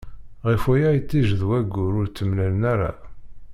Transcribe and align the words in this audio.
Ɣef 0.49 0.63
waya 0.67 0.89
itij 0.99 1.29
d 1.39 1.41
waggur 1.47 1.93
ur 2.01 2.07
ttemlalen 2.09 2.63
ara. 2.73 2.91